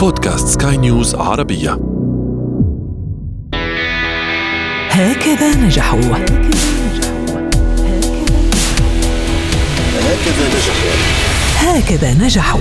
[0.00, 1.70] بودكاست سكاي نيوز عربية.
[4.90, 6.00] هكذا نجحوا.
[11.56, 12.60] هكذا نجحوا.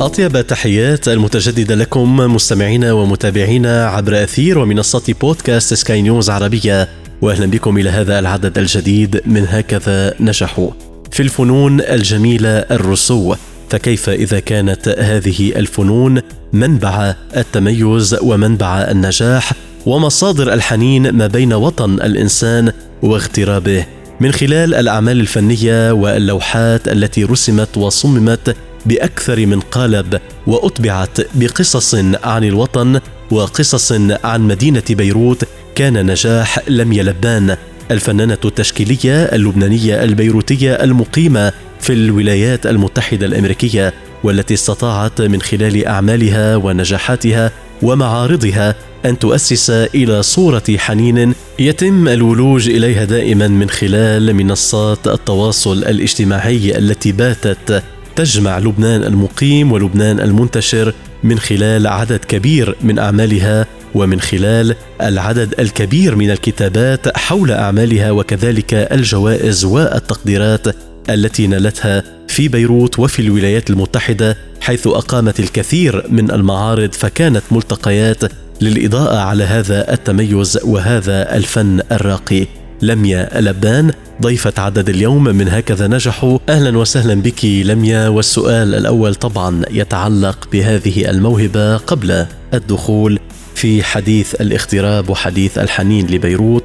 [0.00, 6.88] أطيب تحيات المتجددة لكم مستمعينا ومتابعينا عبر أثير ومنصة بودكاست سكاي نيوز عربية.
[7.22, 10.70] وأهلا بكم إلى هذا العدد الجديد من هكذا نجحوا.
[11.10, 13.34] في الفنون الجميلة الرسو.
[13.70, 16.20] فكيف إذا كانت هذه الفنون
[16.52, 19.52] منبع التميز ومنبع النجاح
[19.86, 22.72] ومصادر الحنين ما بين وطن الإنسان
[23.02, 23.86] واغترابه.
[24.20, 28.56] من خلال الأعمال الفنية واللوحات التي رسمت وصممت
[28.86, 31.94] بأكثر من قالب وأطبعت بقصص
[32.24, 33.00] عن الوطن
[33.30, 33.92] وقصص
[34.24, 35.44] عن مدينة بيروت
[35.74, 37.56] كان نجاح لم يلبان.
[37.90, 41.52] الفنانة التشكيلية اللبنانية البيروتية المقيمة
[41.86, 47.50] في الولايات المتحدة الأمريكية والتي استطاعت من خلال أعمالها ونجاحاتها
[47.82, 56.78] ومعارضها أن تؤسس إلى صورة حنين يتم الولوج إليها دائما من خلال منصات التواصل الاجتماعي
[56.78, 57.82] التي باتت
[58.16, 66.16] تجمع لبنان المقيم ولبنان المنتشر من خلال عدد كبير من أعمالها ومن خلال العدد الكبير
[66.16, 70.66] من الكتابات حول أعمالها وكذلك الجوائز والتقديرات
[71.10, 78.22] التي نالتها في بيروت وفي الولايات المتحدة حيث أقامت الكثير من المعارض فكانت ملتقيات
[78.60, 82.46] للإضاءة على هذا التميز وهذا الفن الراقي.
[82.82, 86.38] لميا لبان ضيفة عدد اليوم من هكذا نجحوا.
[86.48, 93.18] أهلا وسهلا بك لميا والسؤال الأول طبعا يتعلق بهذه الموهبة قبل الدخول
[93.54, 96.64] في حديث الاغتراب وحديث الحنين لبيروت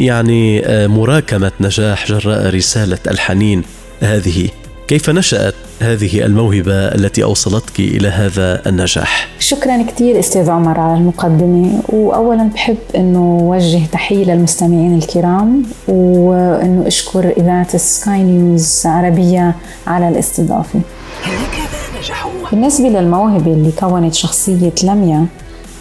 [0.00, 3.62] ويعني آه، مراكمة نجاح جراء رسالة الحنين
[4.00, 4.48] هذه.
[4.88, 11.82] كيف نشأت هذه الموهبة التي أوصلتك إلى هذا النجاح؟ شكرا كثير أستاذ عمر على المقدمة
[11.88, 19.54] وأولا بحب أنه وجه تحية للمستمعين الكرام وأنه أشكر إذاعة سكاي نيوز عربية
[19.86, 20.80] على الاستضافة.
[21.22, 25.26] هكذا نجحوا بالنسبة للموهبة اللي كونت شخصية لميا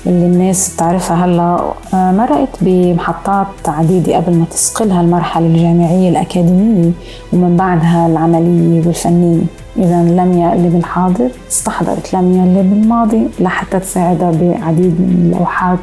[0.07, 1.59] اللي الناس بتعرفها هلا
[1.93, 6.91] آه، مرقت بمحطات عديدة قبل ما تسقلها المرحلة الجامعية الأكاديمية
[7.33, 9.41] ومن بعدها العملية والفنية.
[9.77, 15.79] إذا لميا اللي بالحاضر استحضرت لميا اللي بالماضي لحتى تساعدها بعديد من اللوحات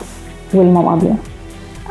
[0.54, 1.12] والمواضيع.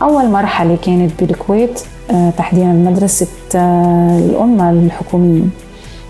[0.01, 1.81] أول مرحلة كانت بالكويت
[2.11, 5.43] آه، تحديدا بمدرسة آه، الأمة الحكومية.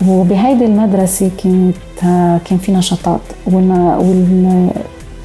[0.08, 1.76] وبهيدي المدرسة كانت
[2.44, 3.20] كان في نشاطات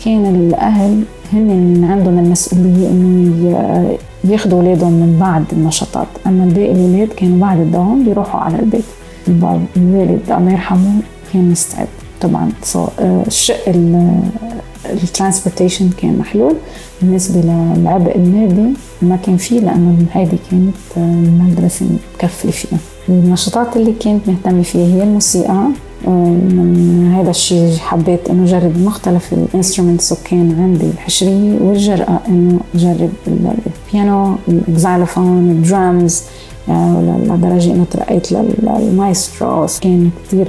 [0.05, 1.03] كان الأهل
[1.33, 6.07] هن عندهم المسؤولية إنه ياخذوا أولادهم من بعد النشاطات.
[6.27, 8.83] أما باقي الأولاد كانوا بعد الدوام بيروحوا على البيت.
[9.77, 10.93] الوالد الله يرحمه
[11.33, 11.87] كان مستعد.
[12.21, 13.69] طبعا آه، الشق
[14.85, 16.53] الترانسبورتيشن كان محلول.
[17.01, 18.69] بالنسبة للعبء المادي
[19.01, 21.85] ما كان فيه لأنه هيدي كانت المدرسة
[22.15, 22.79] متكفلة فيها.
[23.09, 25.67] النشاطات اللي كنت مهتمة فيها هي الموسيقى
[26.09, 33.09] من هذا الشيء حبيت إنه أجرب مختلف ال instruments وكان عندي الحشريه والجرأه إنه أجرب
[33.27, 36.23] البيانو ال xylophone الدرامز
[36.67, 39.65] لدرجة إنه ترقيت للمايسترو.
[39.81, 40.47] كان كتير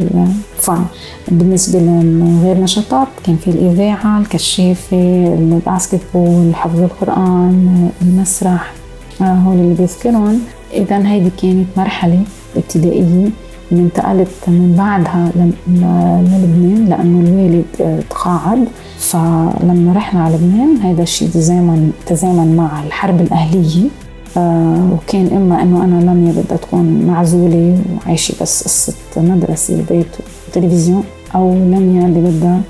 [0.59, 0.85] فن.
[1.29, 8.73] بالنسبة لغير نشاطات كان في الإذاعة الكشافة ال basketball حفظ القرآن المسرح
[9.21, 10.41] آه، هول اللي بيذكرهم
[10.73, 12.23] إذا هيدي كانت مرحلة
[12.57, 13.31] ابتدائية.
[13.79, 18.65] انتقلت من بعدها للبنان لأنه الوالد آه، تقاعد.
[18.99, 23.89] فلما رحنا على لبنان هذا الشيء تزامن تزامن مع الحرب الأهلية.
[24.37, 30.07] آه وكان إما إنه أنا لميا بدها تكون معزولة وعايشة بس قصة مدرسة وبيت
[30.49, 31.05] وتلفزيون
[31.35, 32.61] أو لميا اللي بدها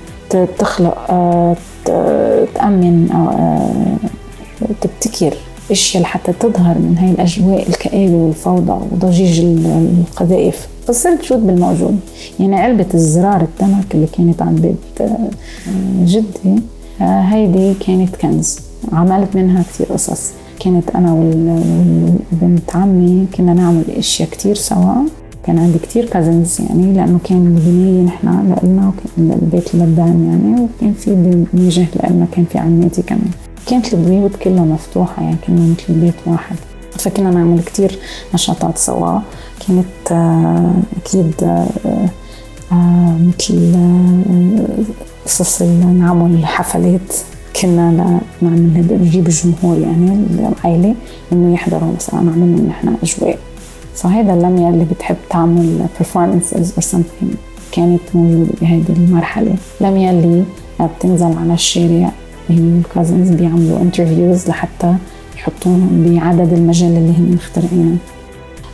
[0.59, 1.55] تخلق آه
[2.55, 3.09] تأمن
[4.81, 5.33] تبتكر.
[5.71, 10.67] أشياء لحتى تظهر من هاي الأجواء الكآبة والفوضى وضجيج القذائف.
[10.87, 11.99] فصرت شوت بالموجود
[12.39, 15.29] يعني علبة الزرار التمك اللي كانت عند بيت آه،
[16.05, 16.61] جدي
[17.01, 18.59] آه، هيدي كانت كنز.
[18.91, 20.31] عملت منها كثير قصص.
[20.59, 24.93] كانت أنا وبنت عمي كنا نعمل أشياء كثير سوا.
[25.45, 28.27] كان عندي كتير كازنز يعني لأنه كان البناية نحن
[28.63, 33.31] لنا وكان البيت لبان يعني وكان في بنيجه لنا كان في عماتي كمان.
[33.67, 36.55] كانت البيوت كلها مفتوحة يعني كنا مثل بيت واحد.
[36.91, 37.99] فكنا نعمل كتير
[38.33, 39.19] نشاطات سوا.
[39.67, 41.67] كانت آه، أكيد آه،
[42.71, 43.75] آه، مثل
[45.25, 45.61] قصص
[45.99, 47.13] نعمل حفلات
[47.61, 50.95] كنا نعمل نجيب الجمهور يعني العائلة
[51.31, 53.39] إنه يحضروا مثلا نعمل نحن أجواء.
[53.95, 57.35] فهيدي لميا اللي بتحب تعمل performances or something
[57.71, 59.55] كانت موجودة بهذه المرحلة.
[59.81, 60.43] لميا اللي
[60.81, 62.11] بتنزل على الشارع
[62.49, 64.95] ال cousins بيعملوا interviews لحتى
[65.37, 67.97] يحطوهم بعدد المجلة اللي هن مخترعينه.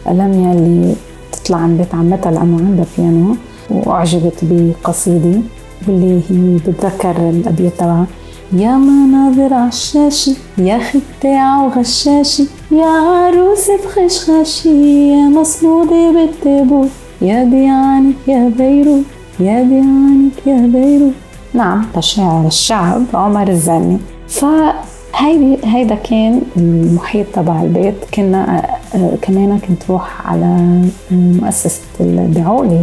[0.07, 0.95] لميا اللي
[1.31, 3.35] تطلع عن بيت عمتها لأنه عندها بيانو
[3.69, 5.39] وأعجبت بقصيدة
[5.87, 8.05] واللي هي بتذكر الأبيات تبعها.
[8.53, 16.89] يا مناظر عشاشي يا خداع وغشاشي يا عروس بخشخاشي يا مصمودة بالتابوت
[17.21, 19.03] يا ديانك يا بيروت
[19.39, 21.13] يا ديانك يا بيروت.
[21.53, 27.95] نعم لشاعر الشعب عمر الزلمي فهيدي هيدا كان المحيط تبع البيت.
[28.13, 28.65] كنا
[28.95, 30.81] آه، كمان كنت روح على
[31.11, 32.81] مؤسسة الدعولي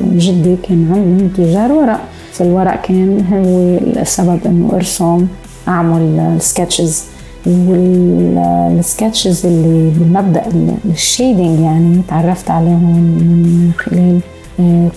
[0.00, 2.00] جدي كان عندهم تجار ورق.
[2.32, 5.26] فالورق كان هو السبب إنه أرسم
[5.68, 7.04] أعمل sketches
[7.46, 10.42] وال sketches اللي بالمبدأ
[10.84, 14.20] ال shading يعني تعرفت عليهم من خلال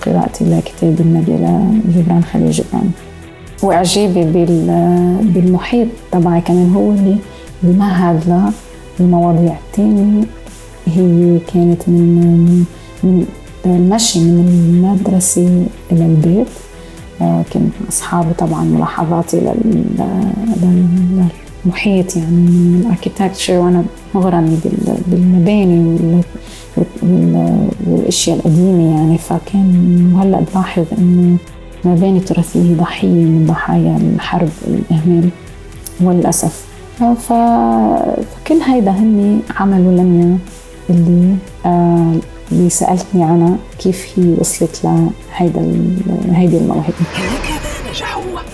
[0.05, 2.91] قراءتي لكتاب النبي لجبران خليل جبران.
[3.63, 4.23] واعجابي
[5.21, 7.15] بالمحيط تبعي كمان هو اللي
[7.63, 8.51] بمهد
[8.99, 10.23] للمواضيع الثانية
[10.87, 12.65] هي كانت من
[13.03, 13.25] من
[13.65, 16.47] المشي من المدرسة إلى البيت.
[17.21, 19.41] آه، مع أصحابي طبعا ملاحظاتي
[21.65, 23.83] للمحيط يعني من الأركيتكتشر وأنا
[24.15, 24.57] مغرمة
[25.07, 26.21] بالمباني
[27.87, 31.37] والأشياء القديمة يعني فكان وهلا بلاحظ إنه
[31.85, 35.29] مباني تراثية ضحية من ضحايا الحرب والإهمال
[36.01, 36.65] وللأسف.
[36.99, 40.37] فكل هيدا هني عملوا لميا
[40.89, 42.13] اللي آه
[42.51, 45.71] اللي سألتني عنها كيف هي وصلت لهيدا
[46.31, 46.93] هيدي الموهبة.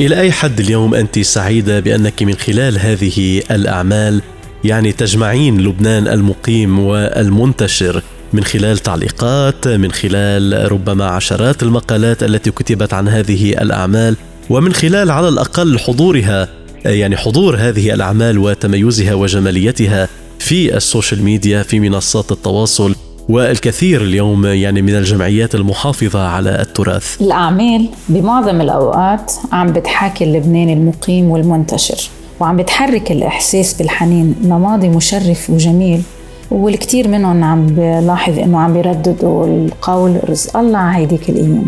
[0.02, 4.22] إلى أي حد اليوم أنت سعيدة بأنك من خلال هذه الأعمال
[4.64, 8.04] يعني تجمعين لبنان المقيم والمنتشر؟
[8.34, 14.16] من خلال تعليقات من خلال ربما عشرات المقالات التي كتبت عن هذه الأعمال
[14.50, 16.48] ومن خلال على الأقل حضورها
[16.86, 20.08] يعني حضور هذه الأعمال وتميزها وجماليتها
[20.40, 22.96] في ال social media في منصات التواصل
[23.30, 27.22] والكثير اليوم يعني من الجمعيات المحافظة على التراث.
[27.22, 32.10] الأعمال بمعظم الأوقات عم بتحاكي اللبناني المقيم والمنتشر
[32.40, 36.02] وعم بتحرك الإحساس بالحنين لماضي مشرف وجميل.
[36.51, 41.66] والكثير منهم عم بلاحظ إنه عم بيرددوا القول رزق الله هيديك الأيام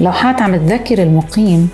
[0.00, 1.68] لوحات عم تذكر المقيم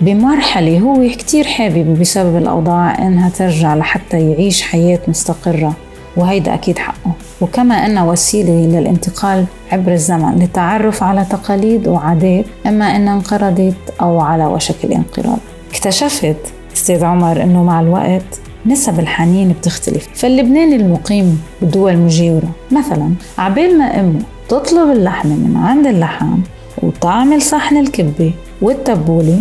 [0.00, 5.72] بمرحلة هو كتير حابب بسبب الأوضاع إنها ترجع لحتى يعيش حياة مستقرة
[6.16, 7.12] وهيدا أكيد حقه.
[7.40, 14.46] وكما أنها وسيلة للانتقال عبر الزمن للتعرف على تقاليد وعادات إما أنها انقرضت أو على
[14.46, 15.38] وشك الانقراض.
[15.70, 16.36] اكتشفت
[16.76, 20.08] أستاذ عمر إنه مع الوقت نسب الحنين بتختلف.
[20.14, 26.42] فاللبناني المقيم بالدول المجاورة مثلا عبال ما أمه تطلب اللحمة من عند اللحام
[26.82, 28.32] وتعمل صحن الكبة
[28.62, 29.40] والتبولة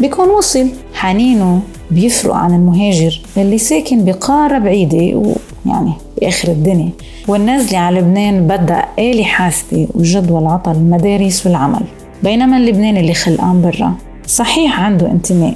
[0.00, 0.68] بيكون وصل.
[0.94, 1.60] حنينه
[1.90, 5.22] بيفرق عن المهاجر اللي ساكن بقارة بعيدة
[5.66, 6.90] ويعني بآخر الدنيا.
[7.28, 11.82] والنازلة على لبنان بدأ آلي حاسبة وجدول عطل المدارس والعمل.
[12.22, 13.94] بينما اللبناني اللي خلقان برا
[14.26, 15.54] صحيح عنده انتماء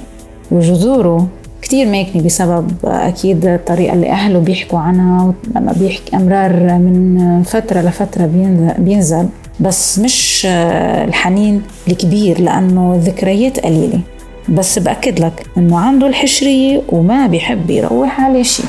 [0.51, 1.27] وجذوره
[1.65, 8.25] كتير ماكنة بسبب أكيد الطريقة اللي أهله بيحكوا عنها لما بيحكي أمرار من فترة لفترة
[8.77, 9.27] بينزل.
[9.59, 13.99] بس مش الحنين الكبير لأنه الذكريات قليلة.
[14.49, 18.65] بس بأكد لك أنه عنده الحشرية وما بيحب يروح على شيء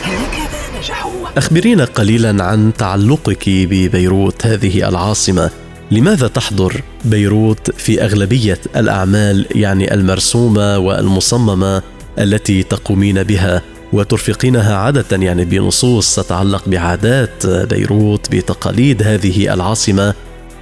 [1.36, 5.50] أخبرينا قليلا عن تعلقك ببيروت هذه العاصمة.
[5.90, 11.82] لماذا تحضر بيروت في أغلبية الأعمال يعني المرسومة والمصممة؟
[12.18, 20.14] التي تقومين بها وترفقينها عادة يعني بنصوص تتعلق بعادات بيروت بتقاليد هذه العاصمة.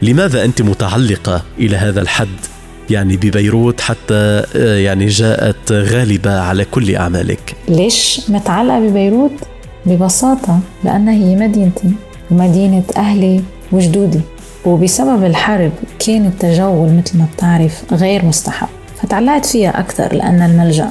[0.03, 2.29] لماذا أنت متعلقة إلى هذا الحد؟
[2.91, 7.57] يعني ببيروت حتى يعني جاءت غالبة على كل أعمالك.
[7.69, 9.33] ليش متعلقة ببيروت؟
[9.87, 11.93] ببساطة لأنها هي مدينتي
[12.31, 13.43] ومدينة أهلي
[13.73, 14.21] وجدودي.
[14.65, 18.69] وبسبب الحرب كان التجول مثل ما بتعرف غير مستحب.
[19.03, 20.91] فتعلقت فيها أكثر لأن الملجأ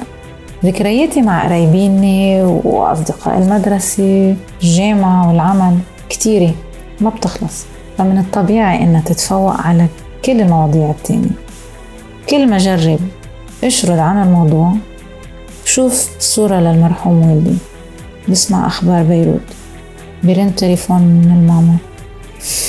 [0.64, 5.78] ذكرياتي مع قرايبيني وأصدقاء المدرسة الجامعة والعمل
[6.08, 6.54] كتيرة
[7.00, 7.66] ما بتخلص.
[7.98, 9.86] فمن الطبيعي إنها تتفوق على
[10.24, 11.30] كل المواضيع التانية.
[12.28, 12.98] كل ما جرب
[13.64, 14.72] أشرد عن الموضوع
[15.64, 17.56] شوف صورة للمرحوم والدي.
[18.28, 19.48] بسمع أخبار بيروت.
[20.22, 21.76] برن تليفون من الماما.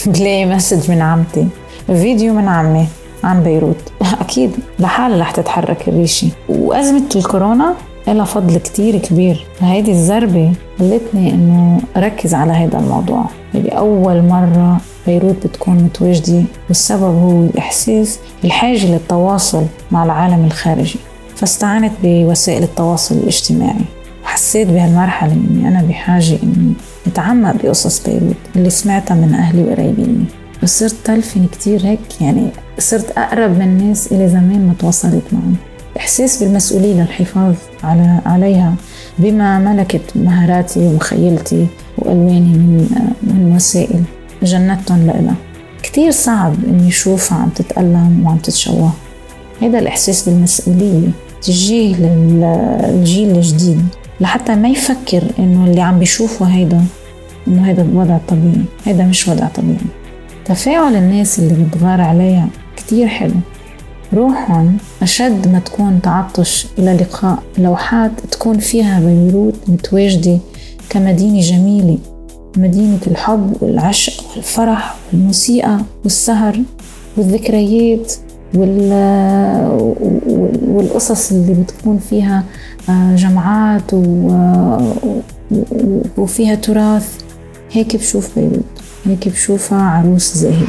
[0.19, 1.47] بلاقي message من عمتي.
[1.87, 2.87] فيديو من عمي
[3.23, 3.91] عن بيروت.
[4.13, 4.51] أكيد.
[4.79, 6.27] لحالها رح تتحرك الريشة.
[6.49, 7.73] وأزمة الكورونا
[8.07, 9.45] لها فضل كتير كبير.
[9.59, 13.25] هيدي الزربة خلتني إنه أركز على هذا الموضوع.
[13.53, 20.99] هيدي أول مرة بيروت بتكون متواجدة والسبب هو الإحساس الحاجة للتواصل مع العالم الخارجي.
[21.35, 23.85] فاستعنت بوسائل التواصل الاجتماعي.
[24.23, 26.73] حسيت بهالمرحلة إني أنا بحاجة إني
[27.07, 30.25] أتعمق بقصص بيروت اللي سمعتها من أهلي وقرايبيني.
[30.63, 32.47] وصرت تلفن كتير هيك يعني
[32.79, 35.55] صرت أقرب من الناس اللي زمان ما تواصلت معهم.
[35.97, 38.75] إحساس بالمسؤولية للحفاظ على عليها
[39.19, 42.87] بما ملكت مهاراتي ومخيلتي وألواني من
[43.23, 44.01] من وسائل
[44.43, 45.35] جنتهم لإلها.
[45.83, 48.91] كتير صعب إني أشوفها عم تتألم وعم تتشوه.
[49.61, 51.07] هذا الإحساس بالمسؤولية
[51.41, 53.85] تجيه للجيل الجديد
[54.21, 56.85] لحتى ما يفكر إنه اللي عم بيشوفه هيدا
[57.47, 58.65] إنه هيدا وضع طبيعي.
[58.85, 60.04] هيدا مش وضع طبيعي.
[60.45, 62.47] تفاعل الناس اللي بتغار عليها
[62.77, 63.33] كتير حلو.
[64.13, 67.43] روحهم أشد ما تكون تعطش إلى لقاء.
[67.57, 70.39] لوحات تكون فيها بيروت متواجدة
[70.89, 71.97] كمدينة جميلة.
[72.57, 76.59] مدينة الحب والعشق والفرح والموسيقى والسهر
[77.17, 78.13] والذكريات
[80.67, 82.43] والقصص اللي بتكون فيها
[82.89, 83.93] آه، جمعات
[86.17, 87.19] وفيها تراث.
[87.71, 88.74] هيك بشوف بيروت.
[89.05, 90.65] هيك بشوفها عروس زاهية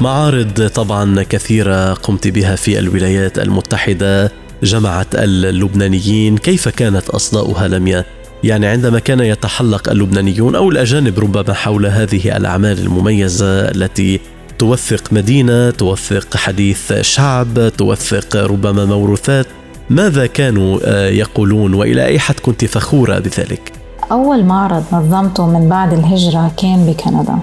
[0.00, 8.04] معارض طبعا كثيرة قمت بها في الولايات المتحدة جمعت اللبنانيين كيف كانت أصداؤها لميا؟
[8.44, 14.20] يعني عندما كان يتحلق اللبنانيون أو الأجانب ربما حول هذه الأعمال المميزة التي
[14.58, 19.46] توثق مدينة توثق حديث شعب توثق ربما موروثات
[19.90, 23.79] ماذا كانوا آه، يقولون وإلى أي حد كنت فخورة بذلك؟
[24.12, 27.38] أول معرض نظمته من بعد الهجرة كان بكندا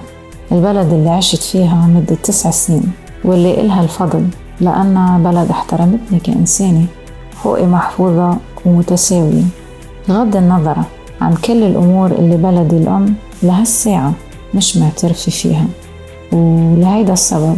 [0.52, 2.92] البلد اللي عشت فيها مدة تسع سنين
[3.24, 4.26] واللي إلها الفضل
[4.60, 6.86] لأنها بلد احترمتني كإنسانة
[7.36, 9.42] حقوقي محفوظة ومتساوية.
[10.08, 10.76] بغض النظر
[11.20, 14.12] عن كل الأمور اللي بلدي الأم لهالساعة
[14.54, 15.66] مش معترفة فيها.
[16.32, 17.56] ولهيدا السبب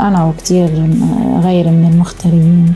[0.00, 0.66] أنا وكتير
[1.40, 2.74] غير من المغتربين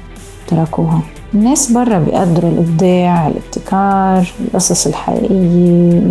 [0.49, 1.01] تركوها.
[1.35, 6.03] الناس برا بيقدروا الإبداع الابتكار القصص الحقيقية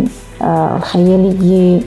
[0.42, 1.80] آه، الخيالية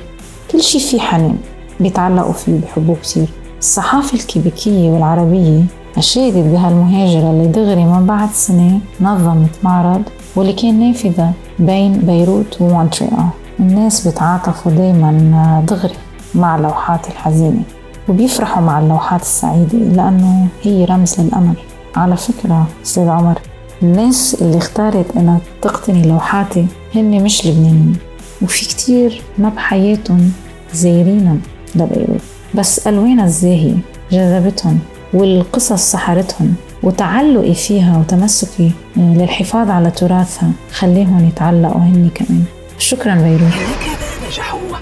[0.52, 1.38] كل شي فيه حنين
[1.80, 3.28] بيتعلقوا فيه بحبوه كتير.
[3.60, 5.64] الصحافة الكيبيكية والعربية
[5.98, 10.02] أشادت بهالمهاجرة اللي دغري من بعد سنة نظمت معرض
[10.36, 13.28] واللي كان نافذة بين بيروت ومونتريال.
[13.60, 15.94] الناس بيتعاطفوا دايما دغري
[16.36, 17.62] مع اللوحات الحزينة
[18.10, 21.56] وبيفرحوا مع اللوحات السعيدة لأنه هي رمز للأمل.
[21.96, 23.40] على فكرة أستاذ عمر
[23.84, 27.98] الناس اللي اختارت إنها تقتني لوحاتي هن مش لبنانيين.
[28.42, 30.32] وفي كتير ما بحياتهم
[30.74, 31.42] زايرين
[31.76, 32.22] لبيروت
[32.56, 33.78] بس ألوانها الزاهية
[34.12, 34.80] جذبتهم
[35.14, 42.44] والقصص سحرتهم وتعلقي فيها وتمسكي للحفاظ على تراثها خليهم يتعلقوا هني كمان.
[42.78, 43.54] شكرا بيروت.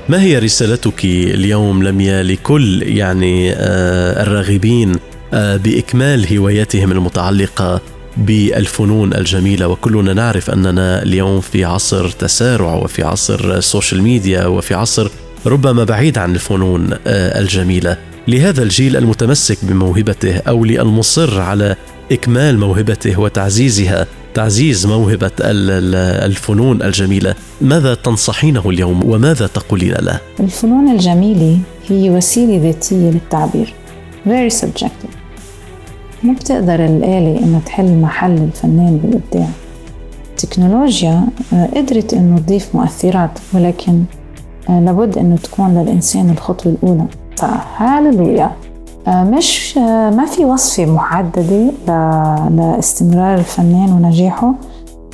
[0.10, 4.96] ما هي رسالتك اليوم لميا لكل يعني آه الراغبين
[5.34, 7.82] بإكمال هواياتهم المتعلقة
[8.18, 9.68] بالفنون الجميلة.
[9.68, 15.10] وكلنا نعرف أننا اليوم في عصر تسارع وفي عصر social media وفي عصر
[15.46, 17.98] ربما بعيد عن الفنون آه، الجميلة.
[18.28, 21.75] لهذا الجيل المتمسك بموهبته أو للمصر على
[22.12, 31.60] إكمال موهبته وتعزيزها تعزيز موهبة الفنون الجميلة ماذا تنصحينه اليوم وماذا تقولين له؟ الفنون الجميلة
[31.88, 33.74] هي وسيلة ذاتية للتعبير
[34.25, 35.23] very subjective.
[36.24, 39.48] ما بتقدر الآلة إنها تحل محل الفنان بالإبداع
[40.30, 44.03] التكنولوجيا آه، قدرت إنه تضيف مؤثرات ولكن
[44.70, 47.06] آه، لابد إنه تكون للإنسان الخطوة الأولى.
[47.77, 48.51] هاللويا
[49.08, 49.77] آه، مش
[50.18, 51.70] ما في وصفة محددة
[52.50, 54.53] لاستمرار الفنان ونجاحه.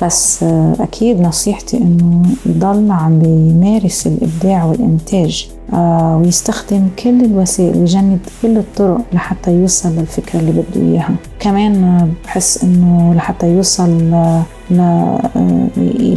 [0.02, 0.42] بس
[0.80, 9.00] أكيد نصيحتي إنه يضل عم بيمارس الإبداع والإنتاج آه، ويستخدم كل الوسائل ويجند كل الطرق
[9.12, 11.14] لحتى يوصل للفكرة اللي بده إياها.
[11.40, 14.42] كمان بحس إنه لحتى يوصل ل...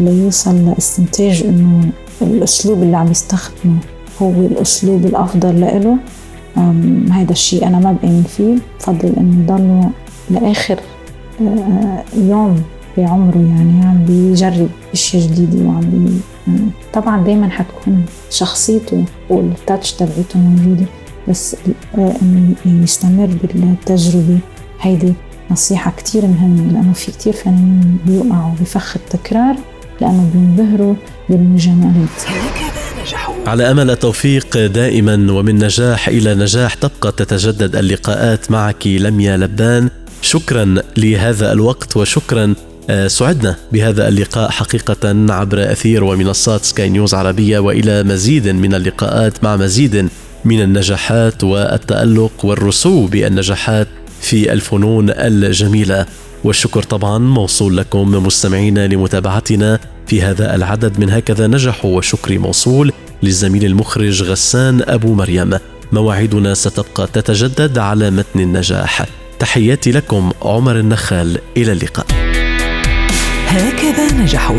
[0.01, 1.89] ليوصل لاستنتاج إنه
[2.21, 3.77] الأسلوب اللي عم يستخدمه
[4.21, 5.97] هو الأسلوب الأفضل لإله
[7.11, 8.55] هذا الشيء أنا ما بآمن فيه.
[8.79, 9.89] بفضل إنه يضلوا
[10.29, 10.79] لآخر
[11.41, 12.63] آه، يوم
[12.97, 16.21] بعمره يعني عم بيجرب اشياء جديده وعم بي
[16.93, 20.85] طبعا دائما حتكون شخصيته والتاتش تبعته موجودة
[21.29, 21.55] بس
[21.97, 24.39] إنه يستمر بالتجربة.
[24.81, 25.13] هيدي
[25.51, 29.55] نصيحة كثير مهمة لأنه في كثير فنانين بيوقعوا بفخ التكرار
[30.01, 30.95] لأنه بينبهروا
[31.29, 32.09] بالمجاملات.
[33.47, 39.89] على أمل التوفيق دائما ومن نجاح إلى نجاح تبقى تتجدد اللقاءات معك لميا لبان
[40.21, 42.72] شكرا لهذا الوقت وشكرا آه،
[43.07, 49.55] سعدنا بهذا اللقاء حقيقة عبر أثير ومنصات سكاي نيوز عربية وإلى مزيد من اللقاءات مع
[49.55, 50.09] مزيد
[50.45, 53.87] من النجاحات والتألق والرسو بالنجاحات
[54.21, 56.05] في الفنون الجميلة.
[56.43, 60.99] والشكر طبعا موصول لكم مستمعينا لمتابعتنا في هذا العدد.
[60.99, 62.91] من هكذا نجحوا وشكري موصول
[63.23, 65.57] للزميل المخرج غسان أبو مريم.
[65.91, 69.05] مواعيدنا ستبقى تتجدد على متن النجاح.
[69.39, 71.39] تحياتي لكم عمر النخال.
[71.57, 72.42] إلى اللقاء.
[73.53, 74.57] هكذا نجحوا.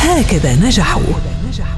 [0.00, 1.02] هكذا نجحوا.
[1.06, 1.77] هكذا نجحوا.